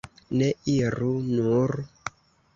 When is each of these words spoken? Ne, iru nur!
Ne, 0.41 0.47
iru 0.77 1.11
nur! 1.27 1.77